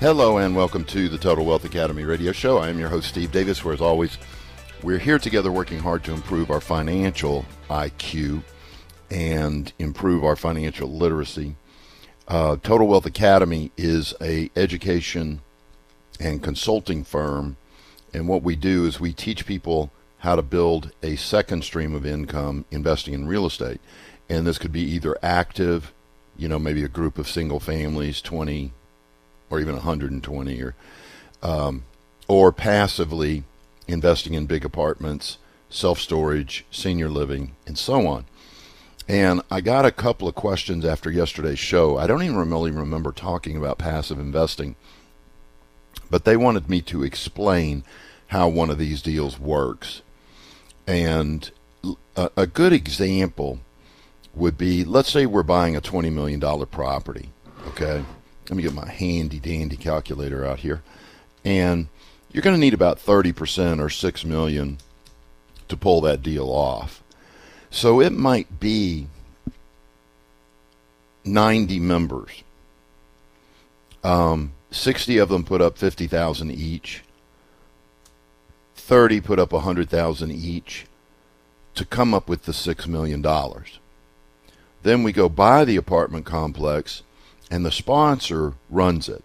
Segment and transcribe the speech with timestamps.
[0.00, 2.58] Hello and welcome to the Total Wealth Academy radio show.
[2.58, 4.18] I am your host, Steve Davis, where as always,
[4.82, 8.42] we're here together working hard to improve our financial IQ
[9.08, 11.54] and improve our financial literacy.
[12.26, 15.40] Uh, Total Wealth Academy is a education
[16.18, 17.56] and consulting firm,
[18.12, 22.04] and what we do is we teach people how to build a second stream of
[22.04, 23.80] income investing in real estate.
[24.28, 25.94] And this could be either active,
[26.36, 28.72] you know, maybe a group of single families, 20,
[29.54, 30.74] or even 120 or
[31.42, 31.84] um,
[32.26, 33.44] or passively
[33.86, 35.38] investing in big apartments,
[35.68, 38.24] self-storage, senior living, and so on.
[39.06, 41.98] And I got a couple of questions after yesterday's show.
[41.98, 44.76] I don't even really remember talking about passive investing,
[46.10, 47.84] but they wanted me to explain
[48.28, 50.00] how one of these deals works.
[50.86, 51.50] And
[52.16, 53.60] a, a good example
[54.34, 57.28] would be let's say we're buying a $20 million property,
[57.68, 58.04] okay?
[58.48, 60.82] Let me get my handy dandy calculator out here.
[61.44, 61.88] And
[62.30, 64.78] you're going to need about 30% or 6 million
[65.68, 67.02] to pull that deal off.
[67.70, 69.06] So it might be
[71.24, 72.42] 90 members.
[74.02, 77.02] Um, 60 of them put up 50,000 each.
[78.74, 80.86] 30 put up 100,000 each
[81.74, 83.78] to come up with the 6 million dollars.
[84.82, 87.02] Then we go buy the apartment complex
[87.50, 89.24] and the sponsor runs it.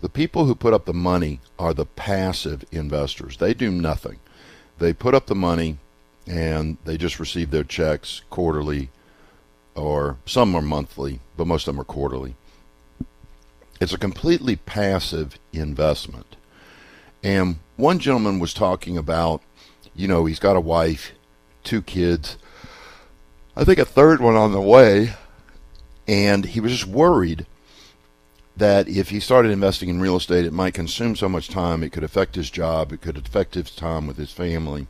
[0.00, 3.36] The people who put up the money are the passive investors.
[3.36, 4.18] They do nothing.
[4.78, 5.78] They put up the money
[6.26, 8.90] and they just receive their checks quarterly
[9.74, 12.34] or some are monthly, but most of them are quarterly.
[13.80, 16.36] It's a completely passive investment.
[17.22, 19.42] And one gentleman was talking about,
[19.94, 21.12] you know, he's got a wife,
[21.62, 22.36] two kids,
[23.54, 25.14] I think a third one on the way,
[26.08, 27.46] and he was just worried
[28.56, 31.92] that if he started investing in real estate, it might consume so much time, it
[31.92, 34.86] could affect his job, it could affect his time with his family.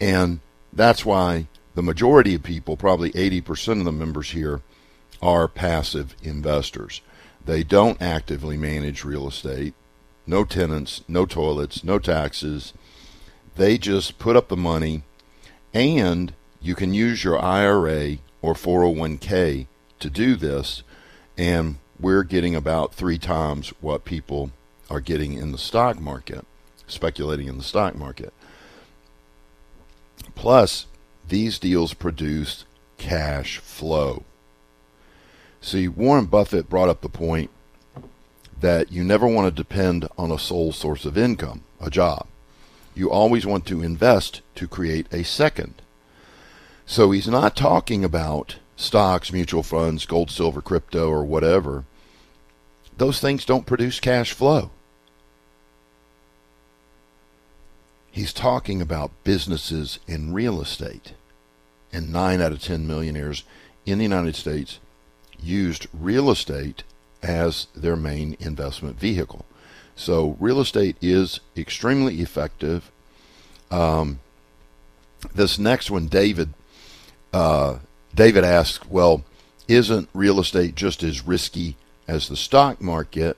[0.00, 0.40] And
[0.72, 4.62] that's why the majority of people, probably 80% of the members here,
[5.20, 7.00] are passive investors.
[7.44, 9.74] They don't actively manage real estate,
[10.26, 12.72] no tenants, no toilets, no taxes.
[13.56, 15.02] They just put up the money,
[15.72, 19.66] and you can use your IRA or 401k
[19.98, 20.82] to do this
[21.36, 24.50] and we're getting about three times what people
[24.90, 26.44] are getting in the stock market,
[26.86, 28.32] speculating in the stock market.
[30.34, 30.86] Plus,
[31.28, 32.64] these deals produce
[32.98, 34.24] cash flow.
[35.60, 37.50] See, Warren Buffett brought up the point
[38.60, 42.26] that you never want to depend on a sole source of income, a job.
[42.94, 45.74] You always want to invest to create a second.
[46.86, 51.84] So he's not talking about stocks, mutual funds, gold, silver, crypto, or whatever,
[52.96, 54.70] those things don't produce cash flow.
[58.10, 61.12] He's talking about businesses in real estate.
[61.92, 63.44] And nine out of 10 millionaires
[63.84, 64.78] in the United States
[65.38, 66.82] used real estate
[67.22, 69.44] as their main investment vehicle.
[69.94, 72.90] So, real estate is extremely effective.
[73.70, 74.20] Um,
[75.34, 76.52] this next one, David,
[77.32, 77.78] uh,
[78.14, 79.24] David asks, well,
[79.68, 83.36] isn't real estate just as risky as the stock market?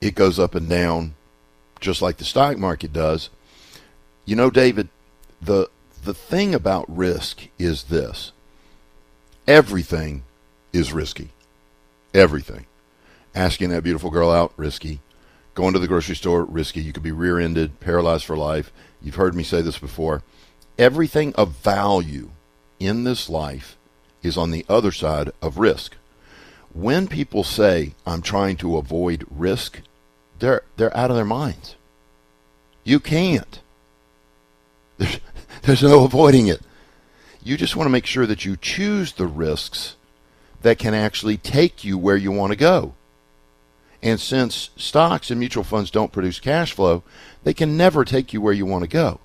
[0.00, 1.14] It goes up and down
[1.80, 3.30] just like the stock market does.
[4.24, 4.88] You know, David,
[5.40, 5.68] the
[6.04, 8.32] the thing about risk is this.
[9.46, 10.22] Everything
[10.72, 11.30] is risky.
[12.14, 12.66] Everything.
[13.34, 15.00] Asking that beautiful girl out, risky.
[15.54, 16.80] Going to the grocery store, risky.
[16.80, 18.72] You could be rear ended, paralyzed for life.
[19.02, 20.22] You've heard me say this before.
[20.78, 22.30] Everything of value
[22.78, 23.76] in this life
[24.22, 25.96] is on the other side of risk.
[26.72, 29.80] When people say, I'm trying to avoid risk,
[30.38, 31.76] they're, they're out of their minds.
[32.84, 33.60] You can't.
[34.98, 35.20] There's,
[35.62, 36.62] there's no avoiding it.
[37.42, 39.96] You just want to make sure that you choose the risks
[40.62, 42.94] that can actually take you where you want to go.
[44.02, 47.02] And since stocks and mutual funds don't produce cash flow,
[47.44, 49.20] they can never take you where you want to go.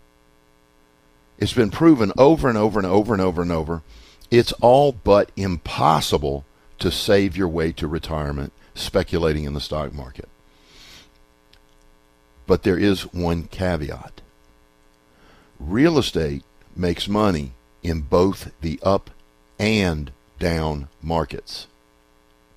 [1.41, 3.81] It's been proven over and over and over and over and over.
[4.29, 6.45] It's all but impossible
[6.77, 10.29] to save your way to retirement speculating in the stock market.
[12.45, 14.21] But there is one caveat.
[15.59, 16.43] Real estate
[16.75, 19.09] makes money in both the up
[19.57, 21.65] and down markets.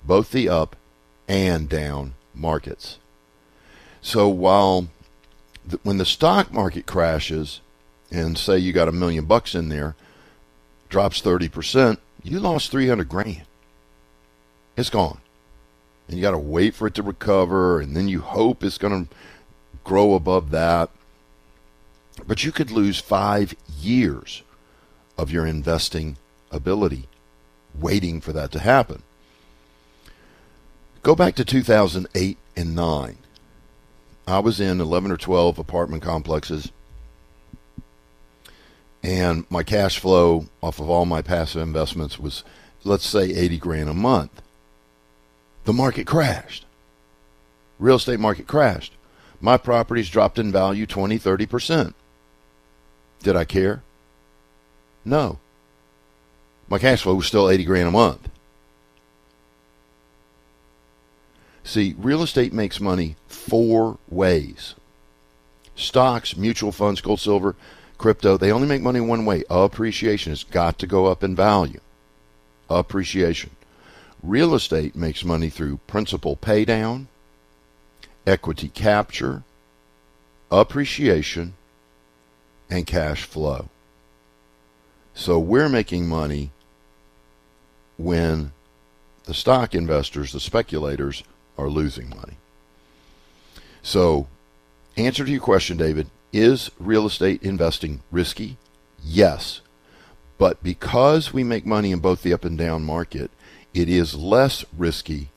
[0.05, 0.77] Both the up
[1.27, 2.99] and down markets.
[4.03, 4.89] So while
[5.67, 7.61] the, when the stock market crashes,
[8.15, 9.97] and say you got a million bucks in there,
[10.89, 13.43] drops 30%, you lost 300 grand.
[14.77, 15.19] It's gone.
[16.07, 19.07] And you got to wait for it to recover, and then you hope it's going
[19.07, 19.15] to
[19.83, 20.91] grow above that.
[22.27, 24.43] But you could lose five years
[25.19, 26.17] of your investing
[26.53, 27.09] ability
[27.79, 29.03] waiting for that to happen.
[31.03, 33.19] Go back to 2008 and 9.
[34.27, 36.71] I was in 11 or 12 apartment complexes,
[39.05, 42.43] and my cash flow off of all my passive investments was,
[42.85, 44.41] let's say, 80 grand a month.
[45.65, 46.65] The market crashed.
[47.79, 48.95] Real estate market crashed.
[49.43, 51.93] My properties dropped in value 20, 30%.
[53.23, 53.83] Did I care?
[55.05, 55.39] No.
[56.71, 58.31] My cash flow was still 80 grand a month.
[61.63, 64.75] See, real estate makes money four ways
[65.77, 67.55] stocks, mutual funds, gold, silver,
[67.99, 70.33] crypto, they only make money one way appreciation.
[70.33, 71.81] It's got to go up in value.
[72.69, 73.51] Appreciation.
[74.23, 77.07] Real estate makes money through principal paydown,
[78.27, 79.43] equity capture,
[80.51, 81.55] appreciation,
[82.71, 83.69] and cash flow.
[85.15, 86.51] So we're making money
[87.97, 88.53] when
[89.25, 91.23] the stock investors, the speculators,
[91.57, 92.37] are losing money.
[93.83, 94.27] So,
[94.97, 98.57] answer to your question, David is real estate investing risky?
[99.03, 99.61] Yes.
[100.37, 103.31] But because we make money in both the up and down market,
[103.73, 105.29] it is less risky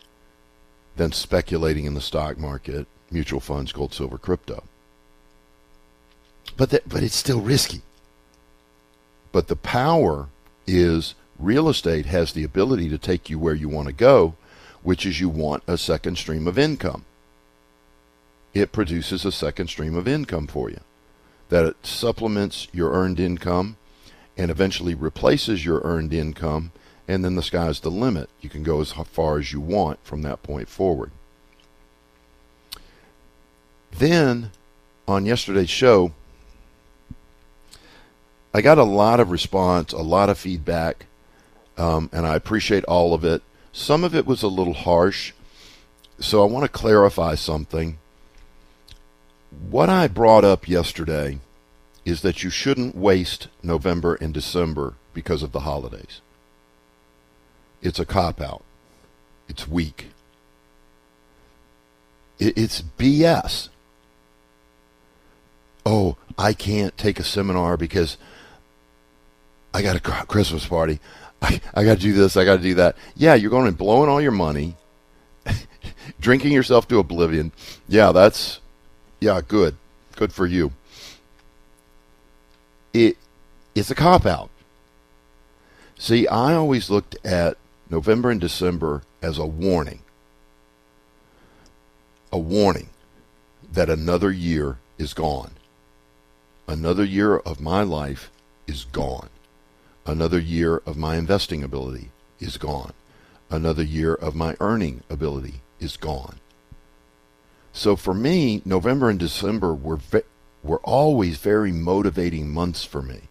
[0.95, 4.63] than speculating in the stock market, mutual funds, gold, silver, crypto.
[6.57, 7.83] But that, but it's still risky.
[9.31, 10.27] But the power
[10.65, 14.35] is real estate has the ability to take you where you want to go
[14.87, 17.03] which is you want a second stream of income.
[18.53, 20.79] It produces a second stream of income for you
[21.49, 23.77] that it supplements your earned income
[24.37, 26.71] and eventually replaces your earned income,
[27.07, 28.29] and then the sky's the limit.
[28.41, 31.11] You can go as far as you want from that point forward.
[33.91, 34.51] Then,
[35.07, 36.11] on yesterday's show,
[38.53, 41.05] I got a lot of response, a lot of feedback,
[41.77, 43.41] um, and I appreciate all of it.
[43.71, 45.33] Some of it was a little harsh,
[46.19, 47.97] so I want to clarify something.
[49.69, 51.39] What I brought up yesterday
[52.05, 56.21] is that you shouldn't waste November and December because of the holidays.
[57.81, 58.63] It's a cop out.
[59.49, 60.07] It's weak.
[62.39, 63.69] It's BS.
[65.85, 68.17] Oh, I can't take a seminar because
[69.73, 70.99] I got a Christmas party.
[71.41, 72.95] I, I got to do this, I got to do that.
[73.15, 74.75] Yeah, you're going and blowing all your money,
[76.19, 77.51] drinking yourself to oblivion.
[77.87, 78.59] Yeah, that's,
[79.19, 79.75] yeah, good.
[80.15, 80.71] Good for you.
[82.93, 83.17] It,
[83.75, 84.49] it's a cop out.
[85.97, 87.57] See, I always looked at
[87.89, 89.99] November and December as a warning.
[92.31, 92.89] A warning
[93.71, 95.51] that another year is gone.
[96.67, 98.29] Another year of my life
[98.67, 99.29] is gone.
[100.05, 102.09] Another year of my investing ability
[102.39, 102.93] is gone.
[103.49, 106.37] Another year of my earning ability is gone.
[107.77, 110.23] So for me, November and December were ve-
[110.63, 113.29] were always very motivating months for me.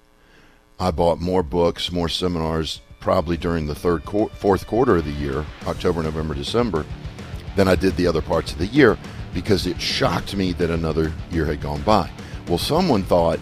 [0.78, 5.10] I bought more books, more seminars, probably during the third, qu- fourth quarter of the
[5.10, 6.86] year, October, November, December,
[7.56, 8.96] than I did the other parts of the year
[9.34, 12.08] because it shocked me that another year had gone by.
[12.46, 13.40] Well, someone thought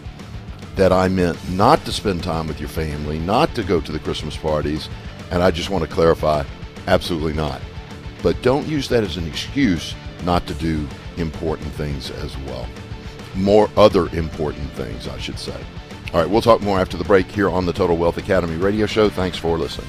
[0.75, 3.99] that I meant not to spend time with your family, not to go to the
[3.99, 4.89] Christmas parties,
[5.31, 6.45] and I just want to clarify
[6.87, 7.61] absolutely not.
[8.23, 9.95] But don't use that as an excuse
[10.25, 12.67] not to do important things as well.
[13.35, 15.59] More other important things, I should say.
[16.13, 18.87] All right, we'll talk more after the break here on the Total Wealth Academy radio
[18.87, 19.09] show.
[19.09, 19.89] Thanks for listening.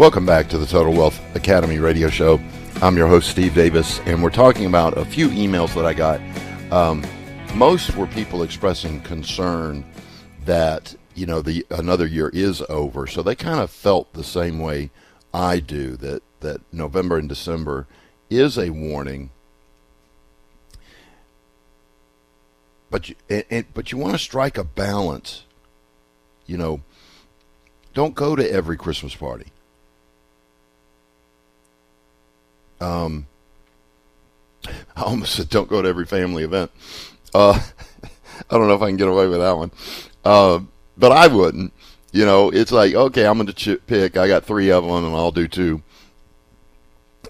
[0.00, 2.40] Welcome back to the Total Wealth Academy radio show.
[2.80, 6.22] I'm your host, Steve Davis, and we're talking about a few emails that I got.
[6.72, 7.04] Um,
[7.54, 9.84] most were people expressing concern
[10.46, 14.58] that you know the another year is over, so they kind of felt the same
[14.58, 14.88] way
[15.34, 17.86] I do that that November and December
[18.30, 19.28] is a warning.
[22.90, 25.44] But you, and, and, but you want to strike a balance.
[26.46, 26.80] You know,
[27.92, 29.48] don't go to every Christmas party.
[32.80, 33.26] Um,
[34.96, 36.70] I almost said don't go to every family event.
[37.34, 37.60] Uh,
[38.50, 39.70] I don't know if I can get away with that one.
[40.24, 40.60] Uh,
[40.96, 41.72] but I wouldn't.
[42.12, 44.16] You know, it's like, okay, I'm going to pick.
[44.16, 45.82] I got three of them, and I'll do two.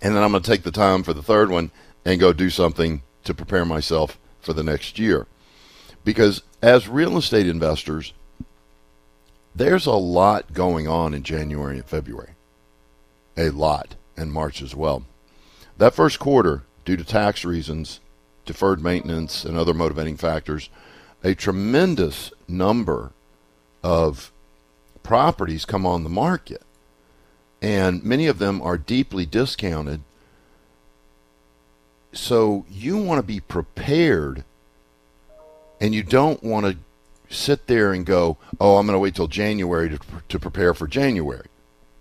[0.03, 1.71] And then I'm going to take the time for the third one
[2.05, 5.27] and go do something to prepare myself for the next year.
[6.05, 8.15] Because as real estate investors,
[9.55, 12.31] there's a lot going on in January and February.
[13.37, 15.05] A lot, and March as well.
[15.81, 18.01] That first quarter, due to tax reasons,
[18.45, 20.69] deferred maintenance, and other motivating factors,
[21.25, 23.13] a tremendous number
[23.83, 24.31] of
[25.03, 26.61] properties come on the market.
[27.63, 30.03] And many of them are deeply discounted.
[32.13, 34.45] So you want to be prepared
[35.81, 36.77] and you don't want to
[37.35, 40.87] sit there and go, oh, I'm going to wait till January to, to prepare for
[40.87, 41.47] January.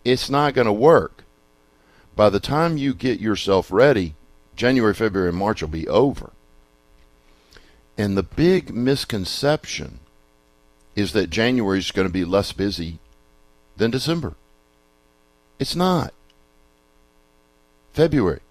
[0.04, 1.24] It's not going to work.
[2.20, 4.14] By the time you get yourself ready,
[4.58, 6.34] January, February, and March will be over.
[7.98, 10.02] And the big misconception
[10.98, 13.00] is that January is going to be less busy
[13.78, 14.34] than December.
[15.60, 16.14] It's not.
[17.94, 18.42] February.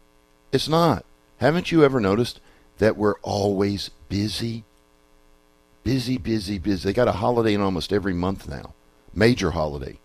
[0.51, 1.05] It's not.
[1.37, 2.41] Haven't you ever noticed
[2.79, 4.65] that we're always busy?
[5.85, 6.89] Busy, busy, busy.
[6.89, 8.73] They got a holiday in almost every month now.
[9.13, 9.99] Major holiday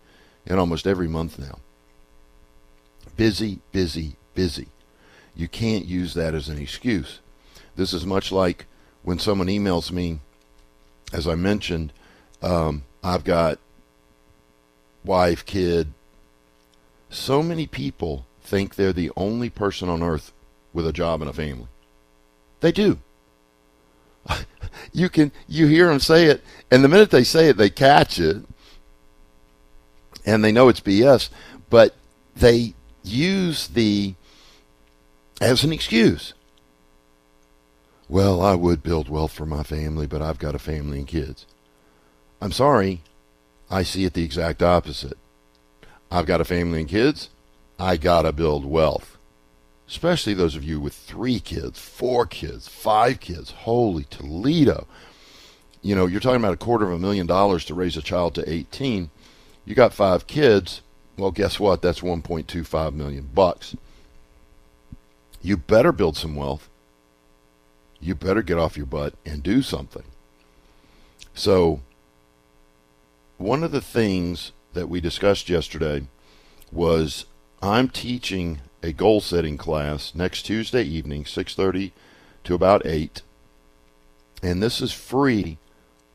[0.44, 1.60] in almost every month now
[3.16, 4.68] busy, busy, busy.
[5.34, 7.20] You can't use that as an excuse.
[7.76, 8.66] This is much like
[9.02, 10.20] when someone emails me,
[11.12, 11.92] as I mentioned,
[12.42, 13.58] um, I've got
[15.04, 15.92] wife, kid.
[17.10, 20.32] So many people think they're the only person on earth
[20.72, 21.68] with a job and a family.
[22.60, 22.98] They do.
[24.92, 28.18] you can you hear them say it, and the minute they say it, they catch
[28.18, 28.38] it,
[30.24, 31.28] and they know it's BS.
[31.68, 31.94] But
[32.34, 34.14] they use the
[35.40, 36.34] as an excuse.
[38.08, 41.46] Well, I would build wealth for my family, but I've got a family and kids.
[42.40, 43.02] I'm sorry,
[43.70, 45.16] I see it the exact opposite.
[46.10, 47.30] I've got a family and kids,
[47.78, 49.16] I gotta build wealth.
[49.88, 53.50] Especially those of you with three kids, four kids, five kids.
[53.50, 54.86] Holy Toledo.
[55.82, 58.34] You know, you're talking about a quarter of a million dollars to raise a child
[58.36, 59.10] to 18.
[59.66, 60.80] You got five kids,
[61.16, 61.82] well, guess what?
[61.82, 63.76] That's 1.25 million bucks.
[65.42, 66.68] You better build some wealth.
[68.00, 70.04] You better get off your butt and do something.
[71.34, 71.80] So,
[73.38, 76.06] one of the things that we discussed yesterday
[76.72, 77.26] was
[77.62, 81.92] I'm teaching a goal setting class next Tuesday evening, 6:30
[82.44, 83.22] to about 8.
[84.42, 85.58] And this is free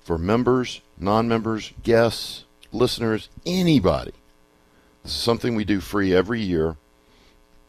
[0.02, 4.14] for members, non-members, guests, listeners, anybody.
[5.10, 6.78] Something we do free every year.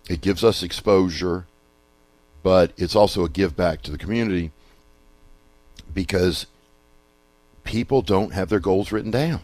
[0.09, 1.47] It gives us exposure,
[2.42, 4.50] but it's also a give back to the community
[5.92, 6.47] because
[7.64, 9.40] people don't have their goals written down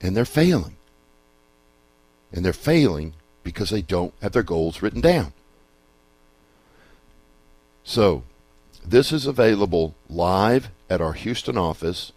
[0.00, 0.76] and they're failing.
[2.32, 5.32] And they're failing because they don't have their goals written down.
[7.84, 8.22] So,
[8.84, 12.12] this is available live at our Houston office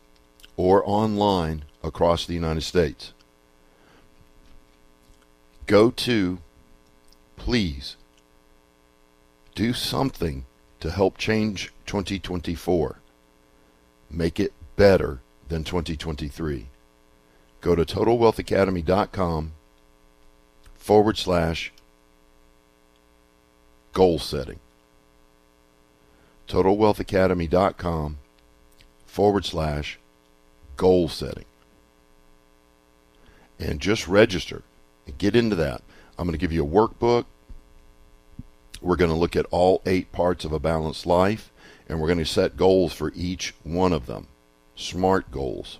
[0.58, 3.14] or online across the United States
[5.72, 6.38] go to,
[7.38, 7.96] please
[9.56, 10.44] do something
[10.82, 12.98] to help change 2024.
[14.10, 16.68] Make it better than 2023.
[17.62, 19.54] Go to TotalWealthAcademy.com
[20.76, 21.72] forward slash
[23.94, 24.60] goal setting.
[26.50, 28.18] TotalWealthAcademy.com
[29.06, 30.00] forward slash
[30.76, 31.46] goal setting.
[33.58, 34.64] And just register
[35.18, 35.82] get into that.
[36.18, 37.26] I'm going to give you a workbook.
[38.82, 41.52] We're going to look at all eight parts of a balanced life,
[41.88, 44.28] and we're going to set goals for each one of them.
[44.76, 45.80] SMART goals.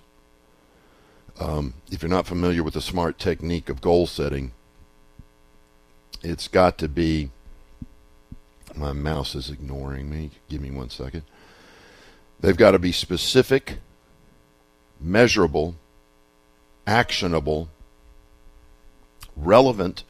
[1.40, 4.52] Um, if you're not familiar with the SMART technique of goal setting,
[6.22, 7.30] it's got to be.
[8.74, 10.30] My mouse is ignoring me.
[10.48, 11.22] Give me one second.
[12.40, 13.78] They've got to be specific,
[15.00, 15.74] measurable,
[16.86, 17.68] actionable,
[19.36, 20.04] relevant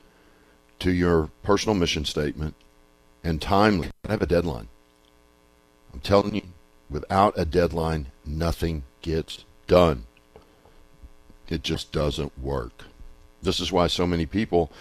[0.80, 2.54] to your personal mission statement,
[3.22, 3.90] and timely.
[4.06, 4.68] I have a deadline.
[5.92, 6.42] I'm telling you,
[6.90, 10.06] without a deadline, nothing gets done.
[11.48, 12.84] It just doesn't work.
[13.42, 14.72] This is why so many people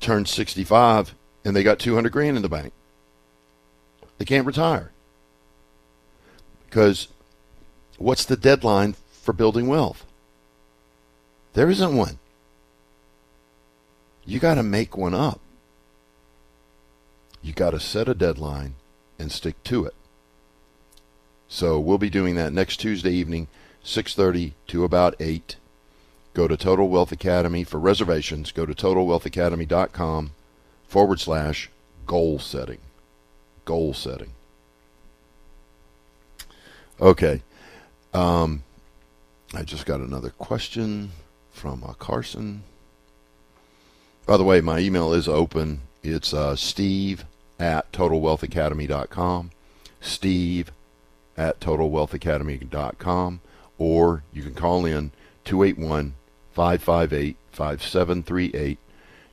[0.00, 2.72] turn 65 and they got 200 grand in the bank.
[4.18, 4.92] They can't retire.
[6.66, 7.08] Because
[7.98, 10.04] what's the deadline for building wealth?
[11.54, 12.18] There isn't one.
[14.26, 15.40] You got to make one up.
[17.42, 18.74] You got to set a deadline
[19.18, 19.94] and stick to it.
[21.46, 23.48] So we'll be doing that next Tuesday evening,
[23.84, 25.56] 6:30 to about 8.
[26.32, 28.50] Go to Total Wealth Academy for reservations.
[28.50, 30.32] Go to totalwealthacademy.com
[30.88, 31.70] forward slash
[32.06, 32.80] goal setting.
[33.64, 34.32] Goal setting.
[37.00, 37.42] Okay.
[38.12, 38.64] Um,
[39.54, 41.10] I just got another question
[41.50, 42.64] from uh, Carson.
[44.26, 45.80] By the way, my email is open.
[46.02, 47.24] It's uh, steve
[47.58, 49.50] at totalwealthacademy.com.
[50.00, 50.72] Steve
[51.36, 53.40] at totalwealthacademy.com.
[53.76, 55.10] Or you can call in
[55.44, 56.14] 281
[56.52, 58.78] 558 5738.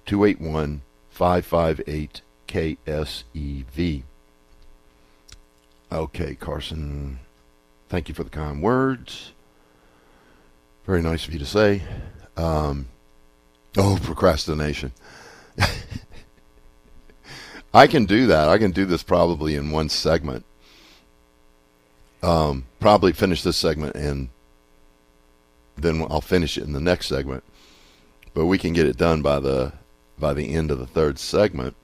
[0.05, 4.03] 281 558 KSEV.
[5.91, 7.19] Okay, Carson,
[7.89, 9.33] thank you for the kind words.
[10.85, 11.83] Very nice of you to say.
[12.37, 12.87] Um,
[13.77, 14.91] oh, procrastination.
[17.73, 18.49] I can do that.
[18.49, 20.45] I can do this probably in one segment.
[22.21, 24.29] Um, probably finish this segment and
[25.77, 27.43] then I'll finish it in the next segment.
[28.33, 29.73] But we can get it done by the
[30.19, 31.75] by the end of the third segment.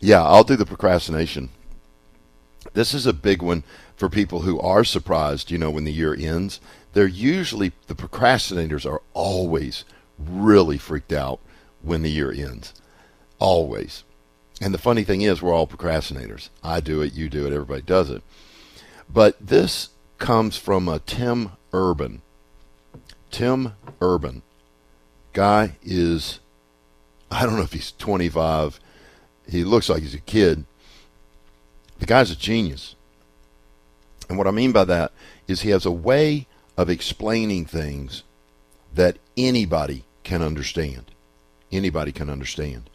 [0.00, 1.50] Yeah, I'll do the procrastination.
[2.74, 3.64] This is a big one
[3.96, 6.60] for people who are surprised, you know, when the year ends.
[6.92, 9.84] They're usually the procrastinators are always
[10.28, 11.40] really freaked out
[11.82, 12.74] when the year ends.
[13.38, 14.04] Always.
[14.60, 16.50] And the funny thing is, we're all procrastinators.
[16.62, 18.22] I do it, you do it, everybody does it.
[19.12, 22.22] But this comes from a Tim Urban.
[23.30, 24.42] Tim Urban.
[25.32, 26.40] Guy is,
[27.30, 28.78] I don't know if he's 25.
[29.48, 30.64] He looks like he's a kid.
[31.98, 32.94] The guy's a genius.
[34.28, 35.12] And what I mean by that
[35.48, 38.22] is he has a way of explaining things
[38.94, 41.10] that anybody can understand.
[41.72, 42.88] Anybody can understand.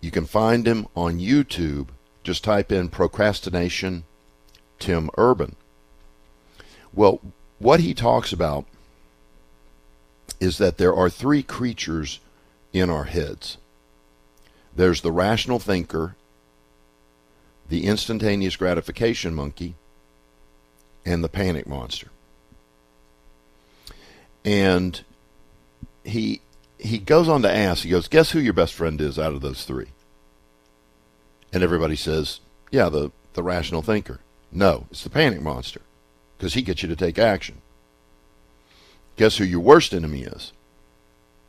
[0.00, 1.88] You can find him on YouTube.
[2.22, 4.04] Just type in procrastination
[4.78, 5.56] Tim Urban.
[6.94, 7.20] Well,
[7.58, 8.66] what he talks about
[10.38, 12.20] is that there are three creatures
[12.72, 13.58] in our heads
[14.74, 16.14] there's the rational thinker,
[17.68, 19.74] the instantaneous gratification monkey,
[21.04, 22.10] and the panic monster.
[24.44, 25.02] And
[26.04, 26.40] he
[26.78, 29.40] he goes on to ask, he goes, guess who your best friend is out of
[29.40, 29.88] those three?
[31.52, 32.40] And everybody says,
[32.72, 34.20] yeah, the, the rational thinker.
[34.50, 35.82] No, it's the panic monster
[36.36, 37.62] because he gets you to take action.
[39.16, 40.52] Guess who your worst enemy is?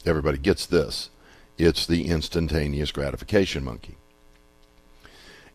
[0.06, 1.10] Everybody gets this.
[1.58, 3.98] It's the instantaneous gratification monkey.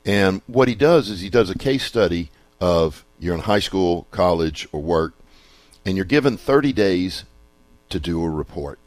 [0.05, 2.31] And what he does is he does a case study
[2.61, 5.15] of you're in high school, college, or work,
[5.85, 7.25] and you're given 30 days
[7.91, 8.79] to do a report.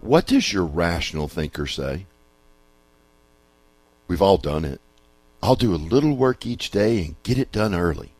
[0.00, 2.06] What does your rational thinker say?
[4.08, 4.80] We've all done it.
[5.42, 8.12] I'll do a little work each day and get it done early.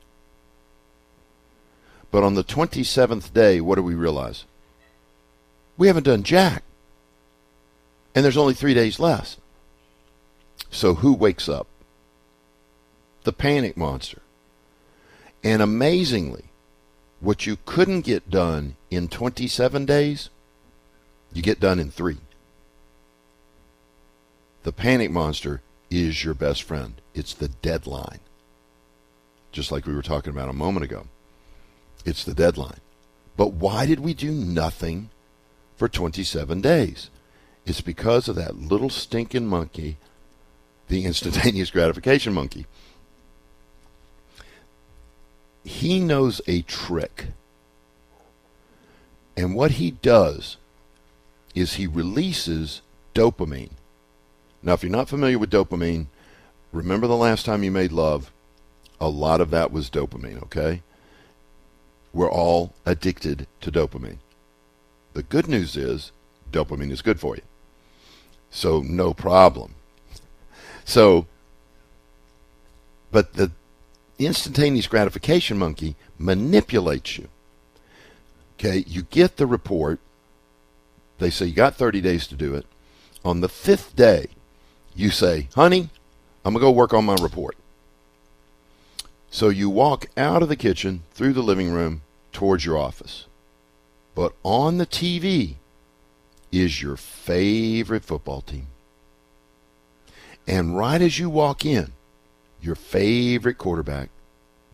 [2.11, 4.45] But on the 27th day, what do we realize?
[5.77, 6.63] We haven't done jack.
[8.15, 9.39] And there's only three days left.
[10.71, 11.67] So who wakes up?
[13.25, 14.23] The panic monster.
[15.45, 16.45] And amazingly,
[17.21, 20.31] what you couldn't get done in 27 days,
[21.37, 22.17] you get done in three.
[24.63, 26.95] The panic monster is your best friend.
[27.15, 28.21] It's the deadline.
[29.53, 31.07] Just like we were talking about a moment ago.
[32.07, 32.81] It's the deadline.
[33.37, 35.11] But why did we do nothing
[35.77, 37.11] for 27 days?
[37.67, 39.99] It's because of that little stinking monkey,
[40.89, 42.65] the instantaneous gratification monkey.
[45.65, 47.27] He knows a trick.
[49.37, 50.57] And what he does
[51.57, 52.83] is he releases
[53.15, 53.71] dopamine.
[54.63, 56.07] Now, if you're not familiar with dopamine,
[56.71, 58.31] remember the last time you made love?
[59.01, 60.83] A lot of that was dopamine, okay?
[62.13, 64.19] We're all addicted to dopamine.
[65.15, 66.13] The good news is
[66.53, 67.43] dopamine is good for you.
[68.51, 69.75] So, no problem.
[70.89, 71.27] So,
[73.11, 73.51] but the
[74.21, 77.29] instantaneous gratification monkey manipulates you.
[78.55, 79.99] Okay, you get the report
[81.19, 82.67] They say you got 30 days to do it.
[83.25, 84.27] On the fifth day,
[84.95, 85.91] you say, honey,
[86.45, 87.57] I'm going to go work on my report.
[89.31, 92.03] So you walk out of the kitchen, through the living room,
[92.33, 93.27] towards your office.
[94.15, 95.57] But on the TV
[96.53, 98.69] is your favorite football team.
[100.47, 101.93] And right as you walk in,
[102.61, 104.11] your favorite quarterback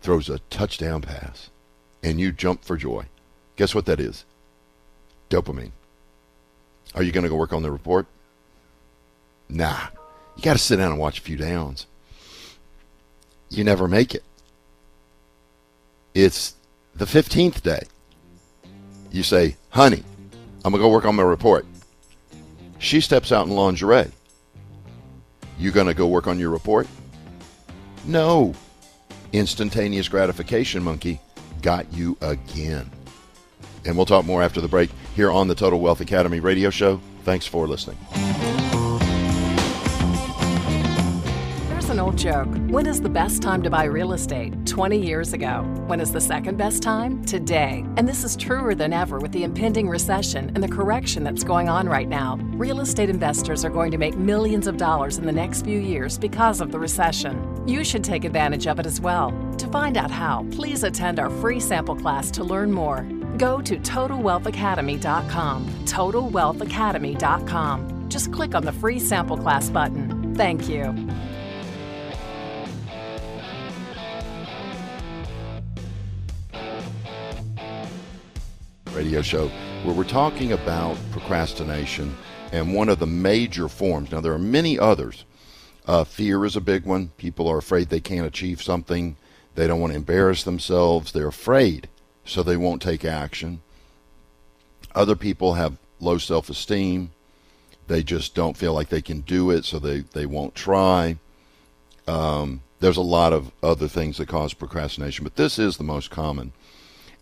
[0.01, 1.51] throws a touchdown pass
[2.03, 3.07] and you jump for joy.
[3.57, 4.25] Guess what that is?
[5.31, 5.73] Dopamine.
[6.95, 8.07] Are you going to go work on the report?
[9.49, 9.89] Nah.
[10.37, 11.87] You got to sit down and watch a few downs.
[13.49, 14.25] You never make it.
[16.15, 16.55] It's
[16.95, 17.83] the 15th day.
[19.11, 20.03] You say, honey,
[20.65, 21.67] I'm going to go work on my report.
[22.79, 24.11] She steps out in lingerie.
[25.59, 26.89] You going to go work on your report?
[28.05, 28.55] No.
[29.33, 31.21] Instantaneous gratification monkey
[31.63, 32.91] got you again.
[33.85, 37.01] And we'll talk more after the break here on the Total Wealth Academy radio show.
[37.25, 37.97] Thanks for listening.
[41.69, 42.49] Here's an old joke.
[42.69, 44.55] When is the best time to buy real estate?
[44.67, 45.63] 20 years ago.
[45.87, 47.25] When is the second best time?
[47.25, 47.85] Today.
[47.97, 51.69] And this is truer than ever with the impending recession and the correction that's going
[51.69, 52.37] on right now.
[52.55, 56.19] Real estate investors are going to make millions of dollars in the next few years
[56.19, 57.67] because of the recession.
[57.69, 59.33] You should take advantage of it as well.
[59.59, 63.07] To find out how, please attend our free sample class to learn more.
[63.39, 65.67] Go to TotalWealthAcademy.com.
[65.85, 68.09] TotalWealthAcademy.com.
[68.09, 70.35] Just click on the free sample class button.
[70.35, 70.95] Thank you.
[79.03, 79.49] radio show
[79.83, 82.15] where we're talking about procrastination
[82.53, 84.13] and one of the major forms.
[84.13, 85.25] Now, there are many others.
[85.87, 87.09] Uh, fear is a big one.
[87.17, 89.17] People are afraid they can't achieve something.
[89.55, 91.13] They don't want to embarrass themselves.
[91.13, 91.89] They're afraid,
[92.25, 93.61] so they won't take action.
[94.95, 97.13] Other people have low self esteem.
[97.89, 101.19] They just don't feel like they can do it, so they, they won't try.
[102.07, 106.11] Um, there's a lot of other things that cause procrastination, but this is the most
[106.11, 106.53] common.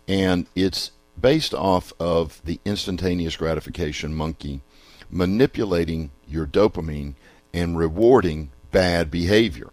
[0.07, 4.61] And it's based off of the instantaneous gratification monkey
[5.09, 7.13] manipulating your dopamine
[7.53, 9.69] and rewarding bad behavior.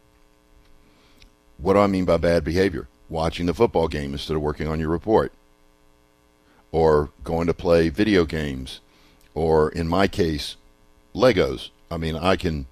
[1.58, 2.88] What do I mean by bad behavior?
[3.08, 5.32] Watching the football game instead of working on your report,
[6.72, 8.80] or going to play video games,
[9.34, 10.56] or in my case,
[11.14, 11.70] Legos.
[11.90, 12.66] I mean, I can,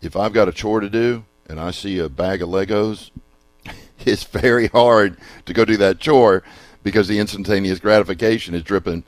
[0.00, 3.10] if I've got a chore to do and I see a bag of Legos,
[4.06, 5.16] it's very hard
[5.46, 6.42] to go do that chore
[6.82, 9.04] because the instantaneous gratification is dripping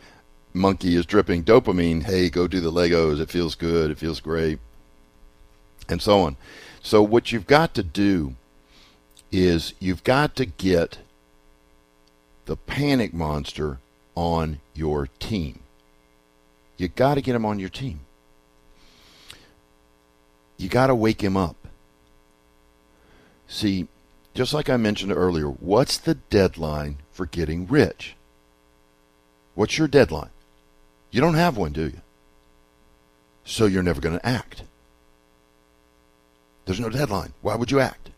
[0.55, 2.05] monkey is dripping dopamine.
[2.05, 3.21] Hey go do the legos.
[3.21, 3.91] It feels good.
[3.91, 4.61] It feels great.
[5.89, 6.37] And so on.
[6.83, 8.37] So what you've got to do
[9.35, 10.99] is you've got to get
[12.45, 13.79] the panic monster
[14.15, 15.61] on your team
[16.77, 18.01] you got to get him on your team
[20.57, 21.57] you got to wake him up
[23.47, 23.89] see
[24.35, 28.17] just like I mentioned earlier, what's the deadline for getting rich?
[29.55, 30.31] What's your deadline?
[31.13, 32.01] You don't have one, do you?
[33.45, 34.65] So you're never going to act.
[36.65, 37.33] There's no deadline.
[37.43, 38.11] Why would you act?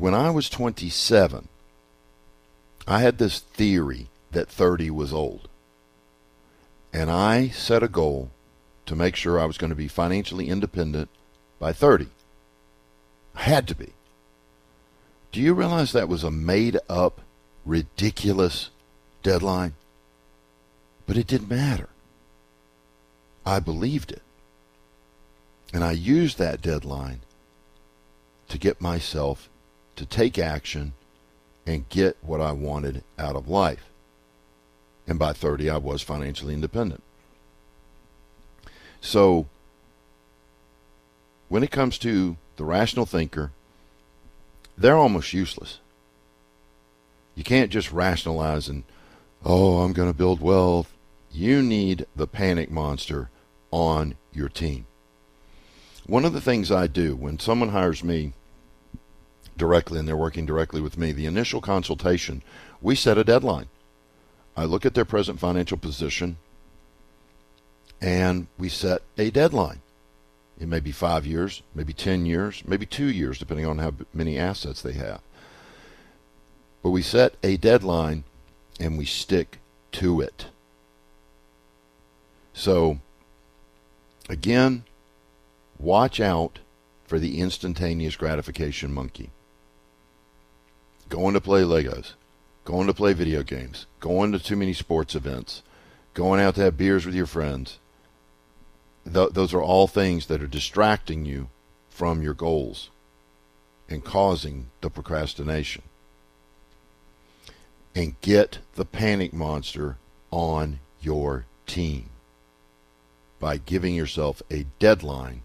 [0.00, 1.46] When I was 27,
[2.88, 5.46] I had this theory that 30 was old.
[6.90, 8.30] And I set a goal
[8.86, 11.10] to make sure I was going to be financially independent
[11.58, 12.08] by 30.
[13.34, 13.92] I had to be.
[15.32, 17.20] Do you realize that was a made up,
[17.66, 18.70] ridiculous
[19.22, 19.74] deadline?
[21.06, 21.90] But it didn't matter.
[23.44, 24.22] I believed it.
[25.74, 27.20] And I used that deadline
[28.48, 29.50] to get myself
[30.00, 30.94] to take action
[31.66, 33.90] and get what I wanted out of life.
[35.06, 37.02] And by 30, I was financially independent.
[39.02, 39.46] So,
[41.50, 43.52] when it comes to the rational thinker,
[44.78, 45.80] they're almost useless.
[47.34, 48.84] You can't just rationalize and,
[49.44, 50.90] oh, I'm going to build wealth.
[51.30, 53.28] You need the panic monster
[53.70, 54.86] on your team.
[56.06, 58.32] One of the things I do when someone hires me
[59.60, 62.42] directly and they're working directly with me, the initial consultation,
[62.80, 63.68] we set a deadline.
[64.56, 66.38] I look at their present financial position
[68.00, 69.82] and we set a deadline.
[70.58, 74.38] It may be five years, maybe 10 years, maybe two years, depending on how many
[74.38, 75.20] assets they have.
[76.82, 78.24] But we set a deadline
[78.78, 79.58] and we stick
[79.92, 80.46] to it.
[82.54, 82.98] So,
[84.28, 84.84] again,
[85.78, 86.60] watch out
[87.06, 89.30] for the instantaneous gratification monkey.
[91.10, 92.12] Going to play Legos,
[92.64, 95.62] going to play video games, going to too many sports events,
[96.14, 97.80] going out to have beers with your friends.
[99.04, 101.48] Th- those are all things that are distracting you
[101.88, 102.90] from your goals
[103.88, 105.82] and causing the procrastination.
[107.92, 109.96] And get the panic monster
[110.30, 112.10] on your team
[113.40, 115.42] by giving yourself a deadline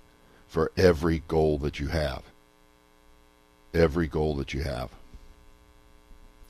[0.48, 2.22] for every goal that you have.
[3.74, 4.92] Every goal that you have.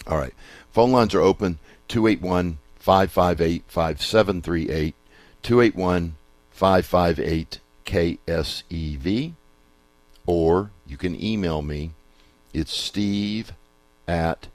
[0.08, 0.34] All right.
[0.72, 4.96] Phone lines are open 281 558 5738.
[5.42, 6.16] 281
[6.52, 9.34] 558 KSEV.
[10.26, 11.92] Or you can email me.
[12.54, 13.52] It's steve
[14.08, 14.48] at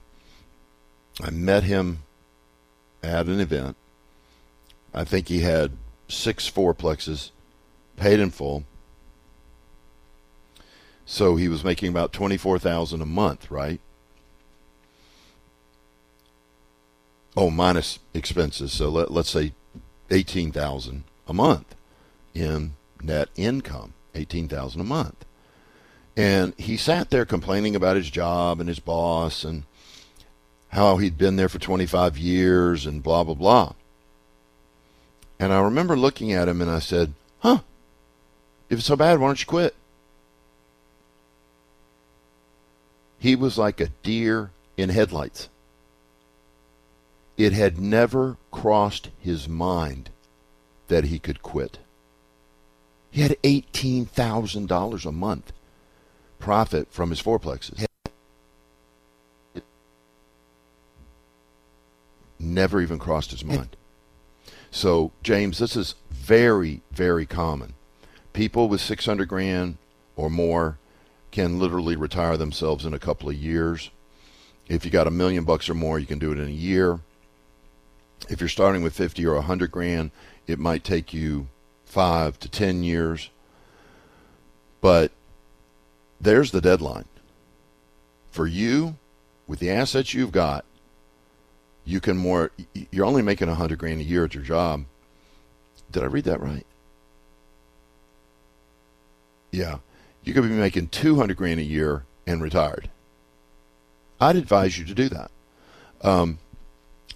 [1.22, 2.00] I met him
[3.02, 3.78] at an event.
[4.94, 5.78] I think he had
[6.10, 7.32] six fourplexes,
[7.96, 8.66] paid in full.
[11.06, 13.80] So he was making about twenty four thousand a month, right?
[17.38, 18.74] Oh, minus expenses.
[18.74, 19.54] So let let's say
[20.12, 21.76] eighteen thousand a month
[22.34, 23.94] in net income.
[24.14, 25.24] Eighteen thousand a month.
[26.20, 29.64] And he sat there complaining about his job and his boss and
[30.68, 33.72] how he'd been there for 25 years and blah, blah, blah.
[35.40, 37.60] And I remember looking at him and I said, Huh,
[38.70, 39.74] if it's so bad, why don't you quit?
[43.18, 45.48] He was like a deer in headlights.
[47.38, 50.10] It had never crossed his mind
[50.90, 51.80] that he could quit.
[53.10, 55.54] He had $18,000 a month
[56.40, 57.86] profit from his fourplexes.
[62.40, 63.76] Never even crossed his mind.
[64.72, 67.74] So, James, this is very, very common.
[68.34, 69.78] People with 600 grand
[70.16, 70.78] or more
[71.32, 73.90] can literally retire themselves in a couple of years.
[74.68, 77.00] If you got a million bucks or more, you can do it in a year.
[78.30, 80.12] If you're starting with 50 or 100 grand,
[80.48, 81.48] it might take you
[81.86, 83.30] 5 to 10 years.
[84.82, 85.12] But
[86.20, 87.06] there's the deadline.
[88.32, 88.96] For you,
[89.48, 90.66] with the assets you've got,
[91.84, 92.52] you can more.
[92.92, 94.86] You're only making a hundred grand a year at your job.
[95.92, 96.66] Did I read that right?
[99.52, 99.80] Yeah,
[100.24, 102.90] you could be making two hundred grand a year and retired.
[104.22, 105.32] I'd advise you to do that.
[106.02, 106.38] Um,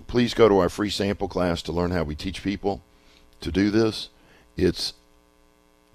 [0.08, 2.82] please go to our free sample class to learn how we teach people
[3.42, 4.10] to do this.
[4.58, 4.94] It's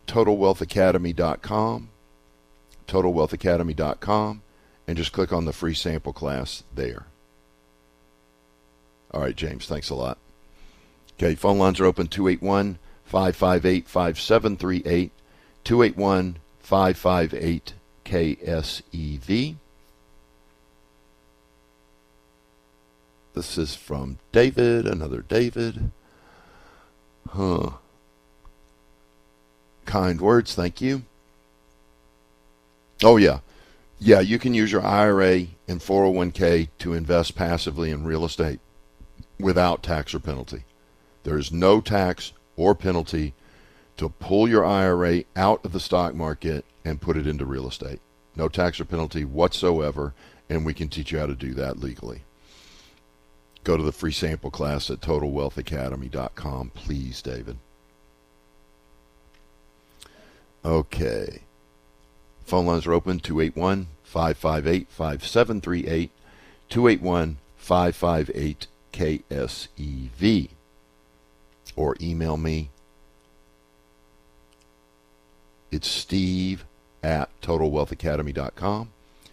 [0.06, 1.88] totalwealthacademy.com
[2.88, 4.42] totalwealthacademy.com
[4.86, 7.06] and just click on the free sample class there.
[9.12, 10.18] All right, James, thanks a lot.
[11.14, 15.12] Okay, phone lines are open 281 558 5738,
[15.64, 17.74] 281 558
[18.04, 19.56] KSEV.
[23.34, 25.90] This is from David, another David.
[27.30, 27.70] Huh.
[29.84, 31.02] Kind words, thank you.
[33.02, 33.40] Oh, yeah.
[34.00, 38.60] Yeah, you can use your IRA and 401k to invest passively in real estate
[39.40, 40.64] without tax or penalty.
[41.24, 43.34] There is no tax or penalty
[43.96, 48.00] to pull your IRA out of the stock market and put it into real estate.
[48.36, 50.14] No tax or penalty whatsoever,
[50.48, 52.22] and we can teach you how to do that legally.
[53.64, 57.58] Go to the free sample class at totalwealthacademy.com, please, David.
[60.64, 61.42] Okay.
[62.48, 66.10] Phone lines are open 281 558 5738,
[66.70, 70.48] 281 558 KSEV.
[71.76, 72.70] Or email me.
[75.70, 76.64] It's steve
[77.02, 78.88] at totalwealthacademy.com.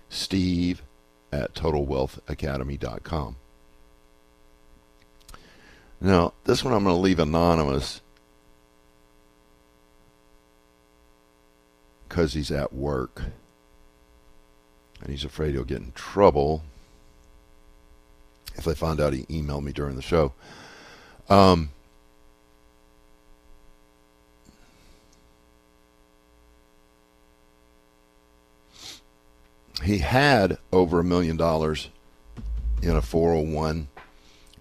[0.09, 0.81] Steve
[1.31, 3.35] at totalwealthacademy.com.
[6.01, 8.01] Now, this one I'm going to leave anonymous
[12.15, 13.23] because he's at work
[15.01, 16.63] and he's afraid he'll get in trouble
[18.55, 20.31] if they find out he emailed me during the show.
[21.29, 21.71] Um,
[29.83, 31.89] he had over a million dollars
[32.81, 33.89] in a 401.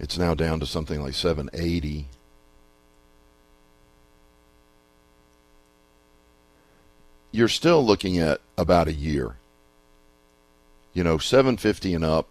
[0.00, 2.08] It's now down to something like 780.
[7.34, 9.34] You're still looking at about a year.
[10.92, 12.28] You know, 750 and up.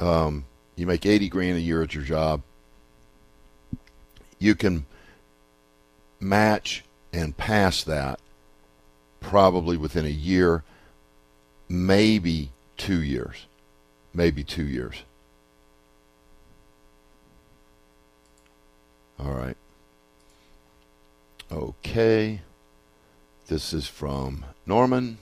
[0.00, 2.40] Um, you make 80 grand a year at your job.
[4.38, 4.86] You can
[6.18, 8.18] match and pass that
[9.20, 10.64] probably within a year
[11.68, 13.44] maybe two years.
[14.14, 15.02] Maybe two years.
[19.20, 19.56] All right.
[21.52, 22.40] Okay.
[23.48, 25.16] This is from Norman.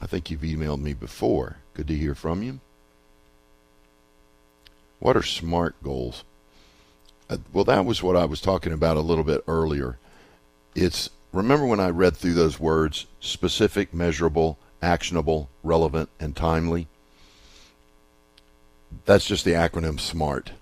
[0.00, 1.56] I think you've emailed me before.
[1.74, 2.60] Good to hear from you.
[5.00, 6.22] What are SMART goals?
[7.28, 9.98] Uh, well, that was what I was talking about a little bit earlier.
[10.76, 16.86] It's remember when I read through those words specific, measurable, actionable, relevant, and timely.
[19.04, 20.52] That's just the acronym SMART.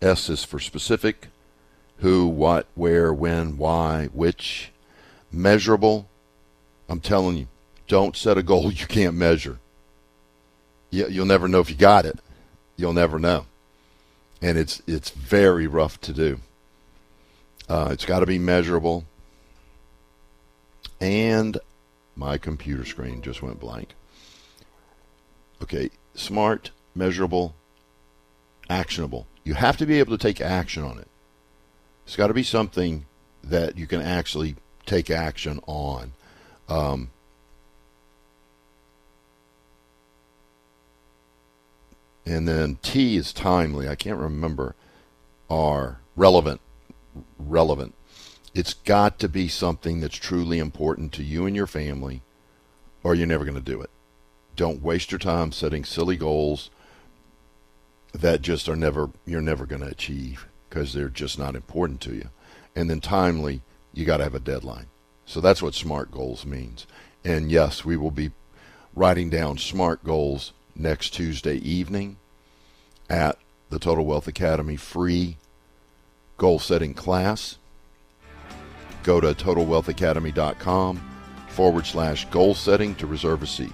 [0.00, 1.28] S is for specific,
[1.96, 4.71] who, what, where, when, why, which.
[5.32, 6.08] Measurable.
[6.88, 7.48] I'm telling you,
[7.88, 9.58] don't set a goal you can't measure.
[10.90, 12.18] You'll never know if you got it.
[12.76, 13.46] You'll never know.
[14.42, 16.40] And it's it's very rough to do.
[17.68, 19.04] Uh, it's got to be measurable.
[21.00, 21.58] And
[22.14, 23.94] my computer screen just went blank.
[25.62, 27.54] Okay, smart, measurable,
[28.68, 29.26] actionable.
[29.44, 31.08] You have to be able to take action on it.
[32.04, 33.06] It's got to be something
[33.42, 34.56] that you can actually
[34.92, 36.12] take action on.
[36.68, 37.10] Um,
[42.26, 43.88] and then T is timely.
[43.88, 44.74] I can't remember.
[45.48, 46.60] R relevant.
[47.38, 47.94] Relevant.
[48.54, 52.20] It's got to be something that's truly important to you and your family,
[53.02, 53.90] or you're never going to do it.
[54.56, 56.68] Don't waste your time setting silly goals
[58.12, 62.14] that just are never you're never going to achieve because they're just not important to
[62.14, 62.28] you.
[62.76, 64.86] And then timely, you got to have a deadline.
[65.26, 66.86] So that's what SMART goals means.
[67.24, 68.32] And yes, we will be
[68.94, 72.16] writing down SMART goals next Tuesday evening
[73.08, 73.38] at
[73.70, 75.36] the Total Wealth Academy free
[76.36, 77.58] goal setting class
[79.02, 81.08] go to totalwealthacademy.com
[81.48, 83.72] forward slash goal setting to reserve a seat.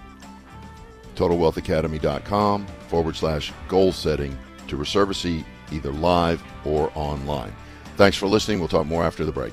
[1.16, 7.54] totalwealthacademy.com forward slash goal setting to reserve a seat either live or online.
[7.96, 8.58] Thanks for listening.
[8.58, 9.52] We'll talk more after the break.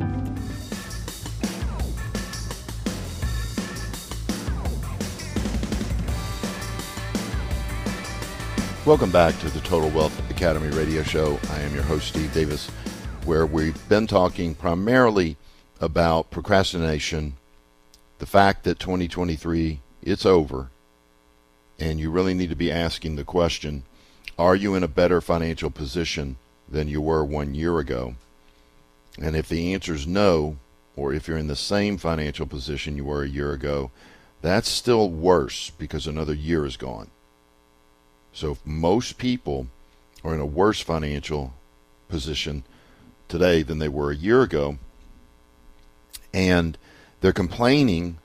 [8.91, 11.39] Welcome back to the Total Wealth Academy radio show.
[11.51, 12.67] I am your host, Steve Davis,
[13.23, 15.37] where we've been talking primarily
[15.79, 17.37] about procrastination,
[18.19, 20.71] the fact that 2023 it's over,
[21.79, 23.83] and you really need to be asking the question,
[24.37, 26.35] are you in a better financial position
[26.67, 28.15] than you were one year ago?
[29.17, 30.57] And if the answer is no,
[30.97, 33.89] or if you're in the same financial position you were a year ago,
[34.41, 37.09] that's still worse because another year is gone.
[38.33, 39.67] So most people
[40.23, 41.53] are in a worse financial
[42.07, 42.63] position
[43.27, 44.77] today than they were a year ago.
[46.33, 46.77] And
[47.21, 48.17] they're complaining,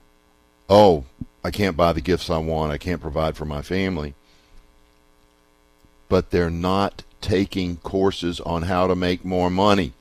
[0.68, 1.04] oh,
[1.42, 4.14] I can't buy the gifts I want, I can't provide for my family.
[6.08, 9.92] But they're not taking courses on how to make more money.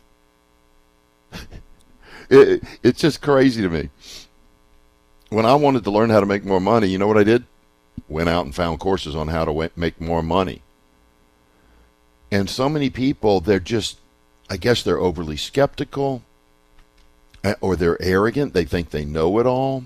[2.30, 3.90] it, it's just crazy to me.
[5.30, 7.44] When I wanted to learn how to make more money, you know what I did?
[8.08, 10.62] Went out and found courses on how to make more money.
[12.32, 14.00] And so many people, they're just,
[14.50, 16.22] I guess they're overly skeptical
[17.44, 18.54] eh, or they're arrogant.
[18.54, 19.86] They think they know it all.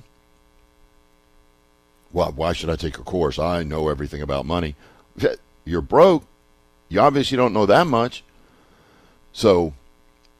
[2.11, 3.37] Well, why should I take a course?
[3.37, 4.75] I know everything about money.
[5.63, 6.23] You're broke.
[6.87, 8.23] You obviously don't know that much.
[9.31, 9.73] So,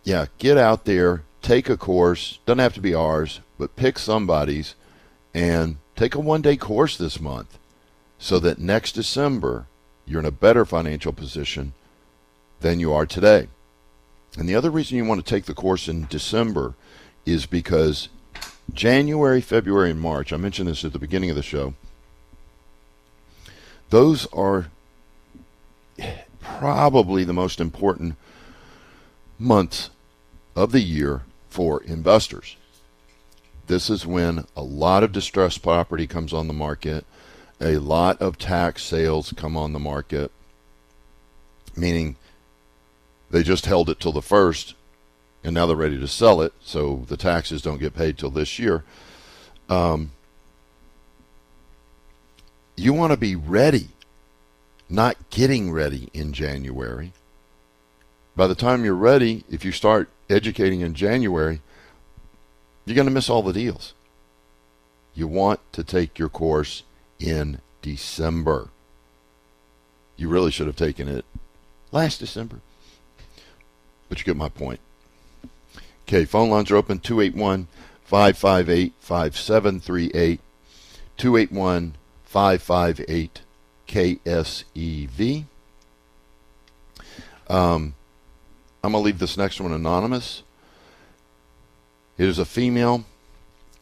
[0.04, 2.40] yeah, get out there, take a course.
[2.48, 4.74] Doesn't have to be ours, but pick somebody's
[5.32, 7.59] and take a one day course this month
[8.20, 9.66] so that next December
[10.06, 11.74] you're in a better financial position
[12.60, 13.48] than you are today.
[14.38, 16.76] And the other reason you want to take the course in December
[17.26, 18.10] is because
[18.74, 21.74] January, February, and March, I mentioned this at the beginning of the show,
[23.90, 24.68] those are
[26.40, 28.16] probably the most important
[29.40, 29.90] months
[30.56, 32.56] of the year for investors.
[33.68, 37.06] This is when a lot of distressed property comes on the market,
[37.62, 40.32] a lot of tax sales come on the market,
[41.76, 42.16] meaning
[43.30, 44.76] they just held it till the first,
[45.44, 48.60] and now they're ready to sell it, so the taxes don't get paid till this
[48.60, 48.84] year.
[49.68, 50.12] Um,
[52.76, 53.90] you want to be ready,
[54.90, 57.12] not getting ready in January.
[58.36, 61.62] By the time you're ready, if you start educating in January,
[62.86, 63.94] you're going to miss all the deals.
[65.14, 66.84] You want to take your course
[67.20, 68.70] in December.
[70.18, 71.26] You really should have taken it
[71.92, 72.60] last December.
[74.08, 74.80] But you get my point.
[76.08, 77.68] Okay, phone lines are open 281
[78.04, 80.40] 558 5738.
[81.18, 81.96] 281
[82.26, 83.42] 558
[83.88, 85.46] KSEV.
[87.48, 87.96] Um,
[88.84, 90.44] I'm going to leave this next one anonymous.
[92.18, 93.06] It is a female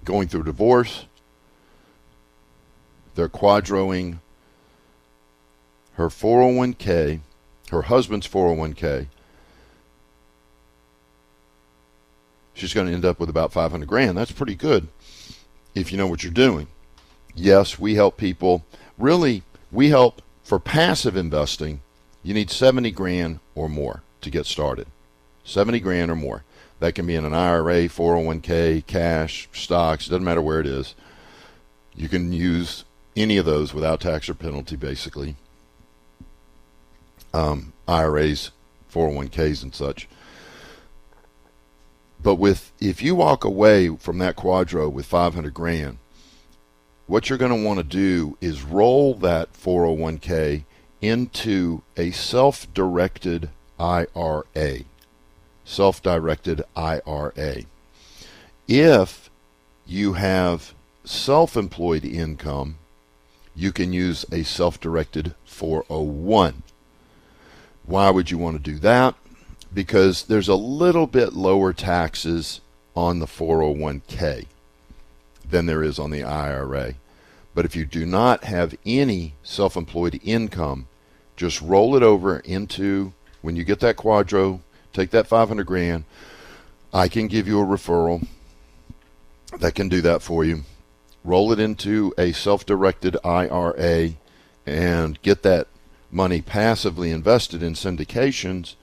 [0.04, 1.06] going through divorce.
[3.18, 4.20] They're QDROing
[5.96, 7.22] her 401k,
[7.72, 9.08] her husband's 401k,
[12.54, 14.16] she's going to end up with about 500 grand.
[14.16, 14.88] That's pretty good
[15.74, 16.68] if you know what you're doing.
[17.34, 18.64] Yes, we help people.
[19.00, 19.42] Really,
[19.72, 21.82] we help for passive investing.
[22.22, 24.86] You need 70 grand or more to get started.
[25.44, 26.44] 70 grand or more.
[26.80, 30.94] That can be in an IRA, 401k, cash, stocks, doesn't matter where it is.
[31.96, 32.84] You can use
[33.18, 35.36] any of those without tax or penalty, basically.
[37.34, 38.52] Um, IRAs,
[38.94, 40.08] 401ks, and such.
[42.22, 45.98] But with if you walk away from that QDRO with 500 grand,
[47.06, 50.64] what you're going to want to do is roll that 401k
[51.02, 53.50] into a self-directed
[53.80, 54.80] IRA.
[55.64, 57.64] Self-directed IRA.
[58.68, 59.30] If
[59.86, 60.74] you have
[61.06, 62.78] self-employed income,
[63.58, 66.64] you can use a self-directed 401.
[67.86, 69.16] Why would you want to do that?
[69.74, 72.62] because there's a little bit lower taxes
[72.96, 74.48] on the 401k
[75.50, 76.96] than there is on the IRA.
[77.54, 80.88] But if you do not have any self employed income,
[81.36, 84.60] just roll it over into when you get that QDRO,
[84.94, 86.04] take that 500 grand.
[86.94, 88.28] I can give you a referral
[89.60, 90.64] that can do that for you.
[91.28, 94.12] Roll it into a self directed IRA
[94.66, 95.68] and get that
[96.10, 98.76] money passively invested in syndications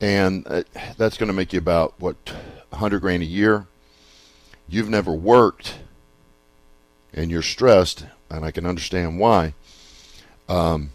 [0.00, 0.64] and uh,
[0.96, 2.16] that's going to make you about what
[2.70, 3.66] 100 grand a year.
[4.68, 5.78] You've never worked,
[7.14, 9.54] and you're stressed, and I can understand why.
[10.48, 10.90] Um,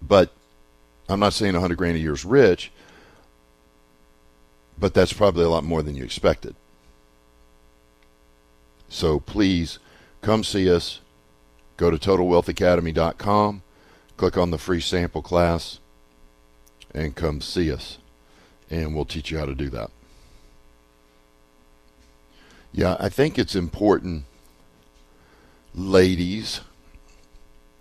[0.00, 0.32] but
[1.08, 2.72] I'm not saying 100 grand a year is rich,
[4.78, 6.54] but that's probably a lot more than you expected.
[8.88, 9.78] So please
[10.22, 11.00] come see us.
[11.76, 13.62] Go to TotalWealthAcademy.com,
[14.16, 15.78] click on the free sample class
[16.92, 17.98] and come see us,
[18.68, 19.90] and we'll teach you how to do that.
[22.72, 24.24] Yeah, I think it's important,
[25.74, 26.60] ladies,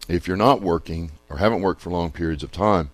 [0.07, 2.91] if you're not working or haven't worked for long periods of time,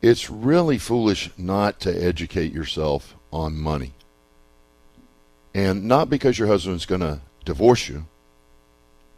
[0.00, 3.92] it's really foolish not to educate yourself on money.
[5.54, 8.06] And not because your husband's going to divorce you.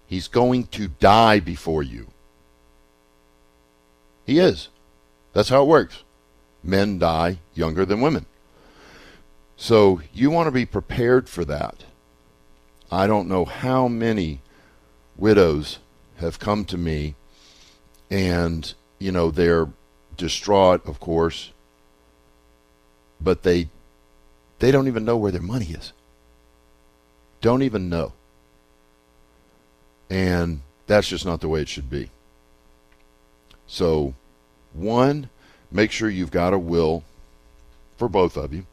[0.07, 2.09] He's going to die before you.
[4.27, 4.69] He is.
[5.33, 6.03] That's how it works.
[6.63, 8.27] Men die younger than women.
[9.57, 11.85] So you want to be prepared for that.
[12.91, 14.41] I don't know how many
[15.17, 15.79] widows
[16.17, 17.15] have come to me
[18.11, 19.69] and, you know, they're
[20.17, 21.51] distraught, of course,
[23.21, 23.69] but they
[24.61, 25.93] they don't even know where their money is.
[27.45, 28.15] Don't even know.
[30.09, 32.09] And that's just not the way it should be.
[33.67, 34.15] So,
[34.73, 35.29] one,
[35.71, 37.05] make sure you've got a will
[37.99, 38.65] for both of you.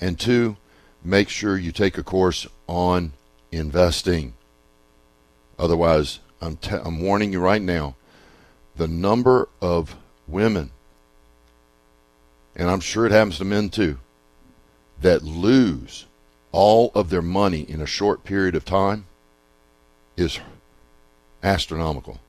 [0.00, 0.56] And two,
[1.04, 3.12] make sure you take a course on
[3.52, 4.34] investing.
[5.60, 7.94] Otherwise, I'm, t- I'm warning you right now
[8.74, 9.94] the number of
[10.26, 10.72] women,
[12.56, 13.98] and I'm sure it happens to men too,
[15.00, 16.06] that lose
[16.52, 19.06] all of their money in a short period of time
[20.16, 20.38] is
[21.42, 22.20] astronomical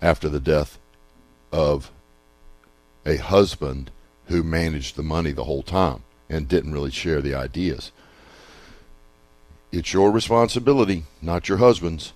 [0.00, 0.78] after the death
[1.50, 1.90] of
[3.04, 3.90] a husband
[4.26, 7.90] who managed the money the whole time and didn't really share the ideas.
[9.72, 12.12] It's your responsibility, not your husband's,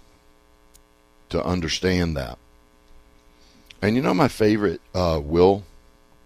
[1.30, 2.38] to understand that.
[3.82, 5.64] And you know my favorite uh, will?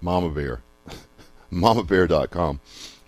[0.00, 0.60] Mama Bear.
[1.52, 2.60] MamaBear.com.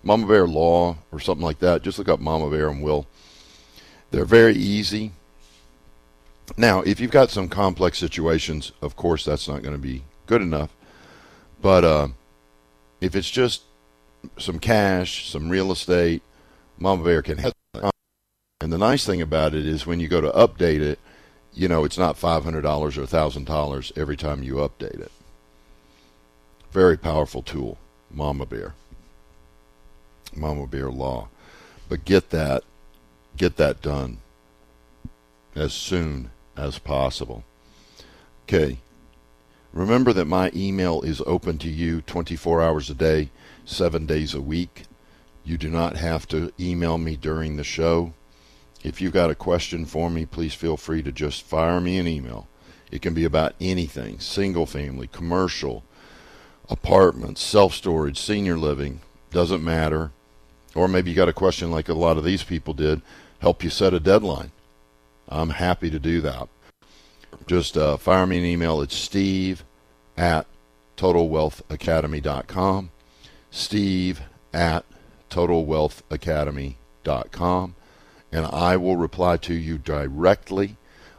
[0.03, 1.83] Mama Bear Law or something like that.
[1.83, 3.07] Just look up Mama Bear and Will.
[4.11, 5.13] They're very easy.
[6.57, 10.43] Now, if you've got some complex situations, of course that's not going to be good
[10.43, 10.71] enough.
[11.63, 12.09] But uh,
[13.01, 13.63] if it's just
[14.39, 16.23] some cash, some real estate,
[16.79, 17.55] Mama Bear can help.
[18.63, 20.99] And the nice thing about it is when you go to update it,
[21.53, 25.11] you know, it's not $500 or $1,000 every time you update it.
[26.71, 27.79] Very powerful tool,
[28.11, 28.75] Mama Bear.
[30.37, 31.29] Mama Bear Law.
[31.89, 32.63] But get that,
[33.37, 34.19] get that done
[35.55, 37.45] as soon as possible.
[38.45, 38.79] Okay.
[39.73, 43.31] Remember that my email is open to you 24 hours a day,
[43.65, 44.85] seven days a week.
[45.45, 48.13] You do not have to email me during the show.
[48.83, 52.09] If you've got a question for me, please feel free to just fire me an
[52.09, 52.49] email.
[52.91, 55.85] It can be about anything single family, commercial,
[56.69, 59.01] apartments, self storage, senior living,
[59.31, 60.11] doesn't matter.
[60.75, 63.01] Or maybe you got a question like a lot of these people did,
[63.41, 64.51] help you set a deadline.
[65.29, 66.49] I'm happy to do that.
[67.47, 68.81] Just uh, fire me an email.
[68.81, 69.65] It's steve
[70.17, 70.47] at
[70.97, 72.91] totalwealthacademy.com.
[73.51, 74.85] Steve at
[75.31, 77.75] totalwealthacademy.com.
[78.33, 80.77] And I will reply to you directly.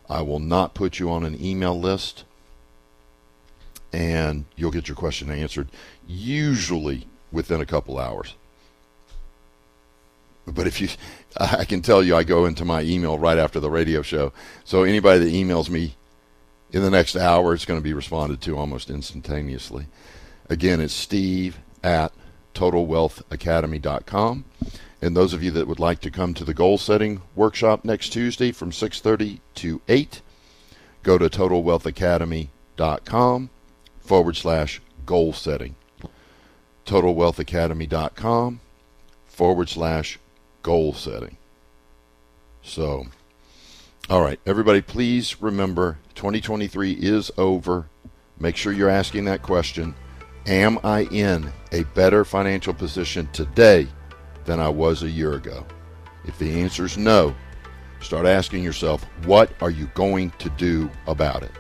[0.10, 2.24] I will not put you on an email list.
[3.92, 5.68] And you'll get your question answered
[6.08, 8.36] usually within a couple hours.
[10.46, 10.90] But if you,
[11.38, 14.34] I can tell you, I go into my email right after the radio show.
[14.64, 15.96] So anybody that emails me
[16.72, 19.88] in the next hour, it's going to be responded to almost instantaneously.
[20.50, 22.12] Again, it's steve at
[22.54, 24.46] totalwealthacademy.com.
[25.02, 28.10] And those of you that would like to come to the goal setting workshop next
[28.10, 30.22] Tuesday from 6:30 to 8,
[31.02, 33.50] go to totalwealthacademy.com
[34.00, 35.76] forward slash goal setting.
[36.86, 38.60] Totalwealthacademy.com
[39.26, 40.20] forward slash
[40.64, 41.38] goal setting.
[42.64, 43.08] So,
[44.10, 47.88] all right, everybody, please remember 2023 is over.
[48.40, 49.96] Make sure you're asking that question
[50.48, 53.88] Am I in a better financial position today
[54.46, 55.66] than I was a year ago?
[56.26, 57.36] If the answer is no,
[58.00, 61.52] start asking yourself, what are you going to do about it?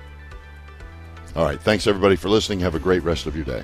[1.35, 2.59] All right, thanks everybody for listening.
[2.59, 3.63] Have a great rest of your day.